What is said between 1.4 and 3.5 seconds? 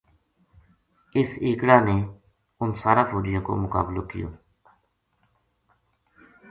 اِکڑا نے اُنھ ساراں فوجیاں